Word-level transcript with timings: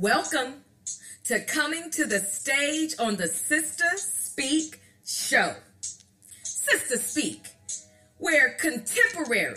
Welcome 0.00 0.62
to 1.24 1.40
coming 1.40 1.90
to 1.90 2.04
the 2.04 2.20
stage 2.20 2.94
on 3.00 3.16
the 3.16 3.26
Sister 3.26 3.96
Speak 3.96 4.80
show. 5.04 5.56
Sister 6.44 6.98
Speak, 6.98 7.42
where 8.18 8.50
contemporary 8.60 9.56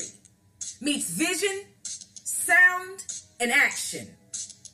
meets 0.82 1.12
vision, 1.12 1.66
sound, 1.84 3.06
and 3.40 3.52
action. 3.52 4.08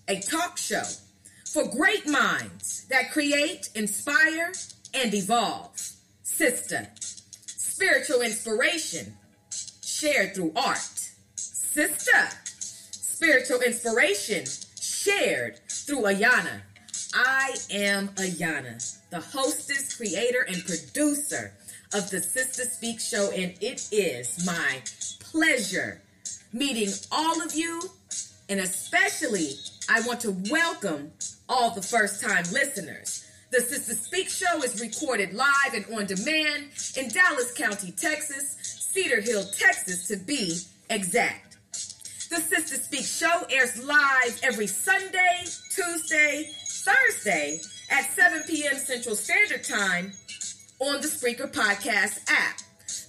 A 0.07 0.21
talk 0.21 0.57
show 0.57 0.83
for 1.51 1.65
great 1.67 2.07
minds 2.07 2.87
that 2.87 3.11
create, 3.11 3.69
inspire, 3.75 4.53
and 4.93 5.13
evolve. 5.13 5.77
Sister, 6.23 6.87
spiritual 7.45 8.21
inspiration 8.21 9.17
shared 9.83 10.33
through 10.33 10.53
art. 10.55 11.11
Sister, 11.35 12.29
spiritual 12.93 13.59
inspiration 13.59 14.45
shared 15.07 15.59
through 15.69 16.01
Ayana. 16.03 16.61
I 17.13 17.55
am 17.71 18.09
Ayana, 18.09 18.99
the 19.09 19.19
hostess, 19.19 19.95
creator, 19.95 20.41
and 20.41 20.63
producer 20.65 21.53
of 21.93 22.09
the 22.09 22.21
Sister 22.21 22.63
Speak 22.63 22.99
show, 22.99 23.29
and 23.31 23.53
it 23.61 23.87
is 23.91 24.45
my 24.45 24.81
pleasure 25.19 26.01
meeting 26.51 26.89
all 27.11 27.41
of 27.41 27.55
you, 27.55 27.81
and 28.49 28.59
especially 28.59 29.51
I 29.89 30.01
want 30.01 30.19
to 30.21 30.35
welcome 30.49 31.11
all 31.47 31.73
the 31.73 31.81
first 31.81 32.21
time 32.21 32.43
listeners. 32.51 33.25
The 33.51 33.61
Sister 33.61 33.93
Speak 33.93 34.29
show 34.29 34.61
is 34.63 34.81
recorded 34.81 35.33
live 35.33 35.73
and 35.73 35.85
on 35.93 36.05
demand 36.05 36.65
in 36.97 37.07
Dallas 37.09 37.53
County, 37.53 37.91
Texas, 37.91 38.57
Cedar 38.91 39.21
Hill, 39.21 39.45
Texas 39.57 40.07
to 40.07 40.17
be 40.17 40.59
exact. 40.89 41.46
The 42.37 42.43
Sister 42.43 42.75
Speak 42.75 43.03
show 43.03 43.47
airs 43.49 43.83
live 43.83 44.39
every 44.43 44.67
Sunday, 44.67 45.45
Tuesday, 45.71 46.51
Thursday 46.67 47.59
at 47.89 48.11
7 48.11 48.43
p.m. 48.45 48.75
Central 48.77 49.15
Standard 49.15 49.63
Time 49.63 50.11
on 50.77 51.01
the 51.01 51.07
Spreaker 51.07 51.51
Podcast 51.51 52.19
app. 52.29 52.59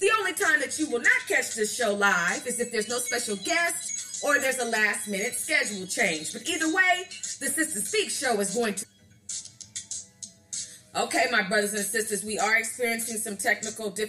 The 0.01 0.11
only 0.19 0.33
time 0.33 0.61
that 0.61 0.79
you 0.79 0.89
will 0.89 1.03
not 1.03 1.21
catch 1.29 1.55
this 1.55 1.77
show 1.77 1.93
live 1.93 2.47
is 2.47 2.59
if 2.59 2.73
there's 2.73 2.89
no 2.89 2.97
special 3.01 3.37
guest 3.37 4.25
or 4.25 4.39
there's 4.39 4.61
a 4.61 4.65
last 4.65 5.09
minute 5.09 5.35
schedule 5.35 5.87
change. 5.87 6.33
But 6.33 6.49
either 6.49 6.75
way, 6.75 7.05
the 7.39 7.49
Sister 7.49 7.81
Speak 7.81 8.09
show 8.09 8.41
is 8.41 8.55
going 8.55 8.77
to. 8.77 8.87
Okay, 10.97 11.27
my 11.31 11.43
brothers 11.43 11.75
and 11.75 11.85
sisters, 11.85 12.25
we 12.25 12.39
are 12.39 12.57
experiencing 12.57 13.19
some 13.19 13.37
technical 13.37 13.91
difficulties. 13.91 14.07